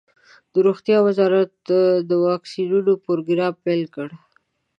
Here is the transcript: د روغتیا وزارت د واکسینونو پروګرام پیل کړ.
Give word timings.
د 0.53 0.55
روغتیا 0.67 0.97
وزارت 1.07 1.53
د 2.09 2.11
واکسینونو 2.25 2.91
پروګرام 3.05 3.53
پیل 3.65 3.83
کړ. 3.95 4.09